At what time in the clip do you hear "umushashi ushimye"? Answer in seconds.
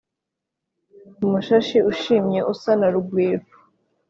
1.25-2.39